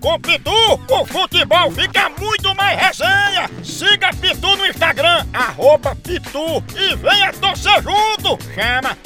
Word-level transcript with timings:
Com 0.00 0.18
Pitu, 0.20 0.50
o 0.90 1.04
futebol 1.06 1.70
fica 1.72 2.08
muito 2.18 2.54
mais 2.56 2.78
resenha. 2.80 3.50
Siga 3.62 4.10
Pitu 4.14 4.56
no 4.56 4.66
Instagram, 4.66 5.26
arroba 5.32 5.94
Pitu 5.96 6.62
e 6.76 6.96
venha 6.96 7.32
torcer 7.34 7.82
junto. 7.82 8.38
Chama, 8.54 8.96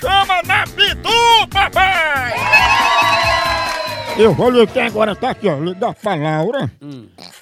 chama 0.00 0.42
na 0.44 0.64
Pitu, 0.64 1.48
papai! 1.50 2.34
Eu 4.16 4.32
vou 4.32 4.48
ligar 4.50 4.86
agora, 4.86 5.16
tá 5.16 5.30
aqui, 5.30 5.48
ó, 5.48 5.56
ligar 5.58 5.92
pra 5.94 6.14
Laura. 6.14 6.70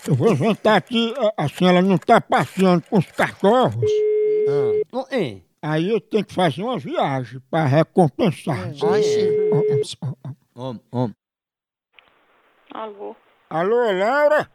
Eu 0.08 0.14
vou 0.14 0.34
jantar 0.34 0.76
aqui, 0.76 1.14
a- 1.18 1.44
assim, 1.44 1.66
ela 1.66 1.82
não 1.82 1.98
tá 1.98 2.18
passeando 2.18 2.82
com 2.88 2.98
os 2.98 3.06
cachorros. 3.12 3.74
É? 5.10 5.36
Aí 5.60 5.90
eu 5.90 6.00
tenho 6.00 6.24
que 6.24 6.34
fazer 6.34 6.62
uma 6.62 6.78
viagem 6.78 7.40
pra 7.50 7.66
recompensar. 7.66 8.70
Om, 10.56 10.78
om. 10.90 11.10
Alô? 12.74 13.14
Alô, 13.50 13.92
Laura? 13.92 14.48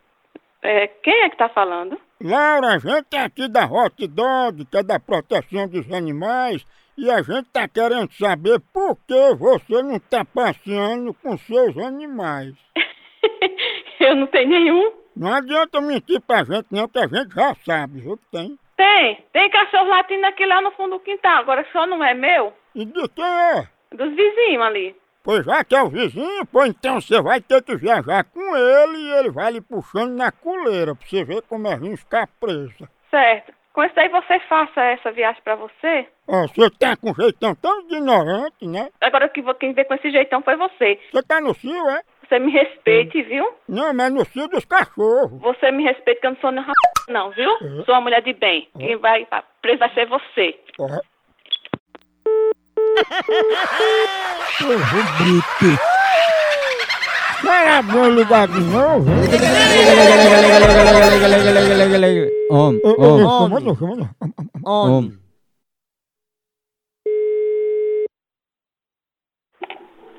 É, 0.62 0.88
quem 0.88 1.22
é 1.23 1.30
que 1.30 1.38
tá 1.38 1.50
falando? 1.50 2.00
Laura, 2.22 2.76
a 2.76 2.80
gente 2.80 3.16
é 3.16 3.22
aqui 3.22 3.48
da 3.48 3.66
Hot 3.66 4.08
Dog, 4.08 4.66
que 4.66 4.78
é 4.78 4.84
da 4.84 5.00
proteção 5.00 5.68
dos 5.68 5.92
animais, 5.94 6.66
e 6.98 7.12
a 7.12 7.22
gente 7.22 7.48
tá 7.50 7.68
querendo 7.68 8.12
saber 8.14 8.59
por 8.74 8.96
que 9.08 9.36
você 9.36 9.84
não 9.84 10.00
tá 10.00 10.26
passeando 10.26 11.14
com 11.14 11.38
seus 11.38 11.78
animais. 11.78 12.56
Eu 14.00 14.16
não 14.16 14.28
tenho 14.28 14.50
nenhum. 14.50 14.94
Não 15.16 15.34
adianta 15.34 15.80
mentir 15.81 16.20
pra 16.22 16.44
gente 16.44 16.68
não, 16.72 16.88
que 16.88 17.00
a 17.00 17.08
gente 17.08 17.34
já 17.34 17.56
sabe, 17.66 18.02
viu 18.02 18.18
que 18.18 18.26
tem. 18.31 18.58
Tem, 18.76 19.26
tem 19.34 19.50
cachorro 19.50 19.90
latindo 19.90 20.26
aqui 20.26 20.46
lá 20.46 20.62
no 20.62 20.72
fundo 20.72 20.98
do 20.98 21.00
quintal, 21.00 21.40
agora 21.42 21.66
só 21.72 21.86
não 21.88 22.04
é 22.04 22.14
meu, 22.14 22.54
E 22.76 22.86
de 22.86 23.09
quem 23.09 23.26
é? 23.26 23.68
dos 23.92 24.09
vizinhos 24.16 24.64
ali. 24.64 24.96
Pois 25.28 25.44
já 25.44 25.61
que 25.61 25.75
é 25.75 25.83
o 25.83 25.89
vizinho, 25.89 26.45
pô, 26.45 26.64
então 26.64 27.02
você 27.02 27.22
vai 27.22 27.42
ter 27.42 27.61
que 27.61 27.75
viajar 27.75 28.23
com 28.23 28.56
ele 28.56 28.97
e 28.97 29.11
ele 29.11 29.30
vai 29.30 29.52
lhe 29.52 29.59
puxando 29.59 30.16
na 30.16 30.31
coleira 30.31 30.95
pra 30.95 31.06
você 31.06 31.22
ver 31.25 31.42
como 31.42 31.67
é 31.67 31.73
ruim 31.73 31.97
ficar 31.97 32.30
presa. 32.39 32.89
Certo. 33.11 33.52
Com 33.73 33.84
isso 33.84 34.00
aí 34.00 34.08
você 34.08 34.39
faça 34.47 34.81
essa 34.81 35.11
viagem 35.11 35.42
pra 35.44 35.58
você. 35.58 36.08
Ó, 36.30 36.47
você 36.47 36.69
tá 36.79 36.96
com 36.96 37.12
um 37.12 37.13
jeitão 37.13 37.53
tão 37.56 37.81
ignorante, 37.81 38.66
né? 38.66 38.88
Agora 39.02 39.28
que 39.28 39.44
quem 39.56 39.74
veio 39.74 39.85
com 39.85 39.96
esse 39.96 40.09
jeitão 40.12 40.41
foi 40.41 40.56
você. 40.56 40.97
Você 41.12 41.22
tá 41.24 41.41
no 41.41 41.53
cio, 41.56 41.90
é? 41.90 42.02
Você 42.25 42.40
me 42.40 42.50
respeite, 42.50 43.22
viu? 43.23 43.53
Não, 43.68 43.94
mas 43.94 44.13
no 44.13 44.23
cio 44.23 44.47
dos 44.47 44.63
cachorros. 44.63 45.41
Você 45.41 45.72
me 45.72 45.84
respeite 45.84 46.22
que 46.22 46.28
eu 46.28 46.31
não 46.31 46.40
sou 46.40 46.52
nem 46.52 46.63
rap... 46.63 46.73
não, 47.09 47.31
viu? 47.31 47.52
Sou 47.84 47.96
uma 47.96 48.00
mulher 48.00 48.22
de 48.22 48.31
bem. 48.31 48.69
Quem 48.78 48.96
vai 48.96 49.25
pra 49.25 49.44
preso 49.62 49.79
vai 49.79 49.94
ser 49.94 50.07
você. 50.07 50.57
Ó. 50.79 50.88
Povo 54.59 54.78
bruto. 55.19 55.81
Será 57.41 57.81
bom 57.84 58.07
lugar 58.09 58.47
de 58.47 58.59
novo? 58.59 59.06
Om, 62.50 62.79
om. 62.84 63.25
Om, 63.25 63.53
om. 63.53 64.09
om. 64.63 64.94
om. 64.94 65.27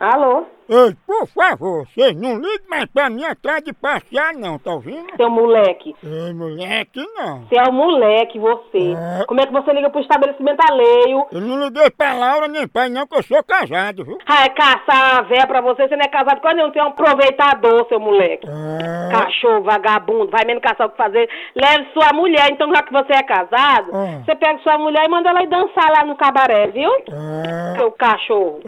Alô? 0.00 0.46
Ei, 0.70 0.94
por 1.06 1.26
favor, 1.28 1.86
vocês 1.86 2.14
não 2.14 2.34
liguem 2.36 2.68
mais 2.68 2.84
pra 2.92 3.08
mim 3.08 3.24
atrás 3.24 3.64
de 3.64 3.72
passear 3.72 4.34
não, 4.34 4.58
tá 4.58 4.70
ouvindo? 4.72 5.06
Seu 5.16 5.30
moleque. 5.30 5.96
Ei, 6.04 6.34
moleque, 6.34 7.00
não. 7.16 7.40
Você 7.46 7.56
é 7.56 7.62
um 7.62 7.72
moleque, 7.72 8.38
você. 8.38 8.92
É. 8.92 9.24
Como 9.26 9.40
é 9.40 9.46
que 9.46 9.52
você 9.52 9.72
liga 9.72 9.88
pro 9.88 10.02
estabelecimento 10.02 10.60
alheio? 10.70 11.24
Eu 11.32 11.40
não 11.40 11.64
liguei 11.64 11.88
pra 11.90 12.12
Laura 12.12 12.46
nem 12.48 12.68
pra 12.68 12.86
não, 12.90 13.06
que 13.06 13.16
eu 13.16 13.22
sou 13.22 13.42
casado, 13.42 14.04
viu? 14.04 14.18
Ah, 14.26 14.44
é 14.44 14.50
caçar 14.50 15.18
a 15.18 15.22
véia 15.22 15.46
pra 15.46 15.62
você, 15.62 15.88
você 15.88 15.96
não 15.96 16.04
é 16.04 16.08
casado 16.08 16.42
com 16.42 16.48
nenhum, 16.52 16.70
você 16.70 16.78
é 16.78 16.84
um 16.84 16.88
aproveitador, 16.88 17.86
seu 17.88 17.98
moleque. 17.98 18.46
É. 18.46 19.10
Cachorro, 19.10 19.62
vagabundo, 19.62 20.30
vai 20.30 20.44
mesmo 20.44 20.60
caçar 20.60 20.86
o 20.86 20.90
que 20.90 20.98
fazer. 20.98 21.30
Leve 21.56 21.88
sua 21.94 22.12
mulher, 22.12 22.46
então 22.52 22.68
já 22.74 22.82
que 22.82 22.92
você 22.92 23.14
é 23.14 23.22
casado, 23.22 23.90
É. 23.96 24.18
você 24.22 24.34
pega 24.36 24.58
sua 24.58 24.76
mulher 24.76 25.06
e 25.06 25.08
manda 25.08 25.30
ela 25.30 25.42
ir 25.42 25.48
dançar 25.48 25.90
lá 25.90 26.04
no 26.04 26.14
cabaré, 26.14 26.66
viu? 26.66 26.90
É. 26.92 27.78
Seu 27.78 27.90
cachorro. 27.92 28.60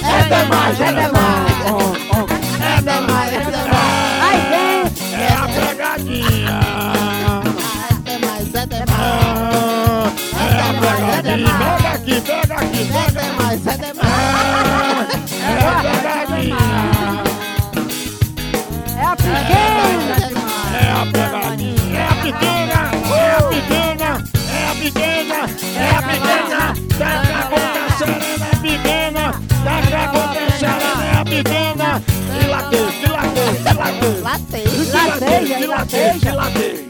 É 0.00 1.57
Tá 26.98 27.22
que 27.22 27.32
acontecendo, 27.32 28.42
é 28.42 28.50
a 28.50 28.60
pequena. 28.60 29.32
Tá 29.64 29.82
que 29.86 29.94
acontecendo, 29.94 31.02
é 31.02 31.16
a 31.16 31.24
pequena. 31.24 32.02
Dilatei, 32.40 32.86
dilatei, 33.00 33.52
dilatei. 33.62 34.20
Latei! 34.20 34.64
Dilatei, 34.66 35.58
dilatei, 35.58 36.18
dilatei. 36.18 36.87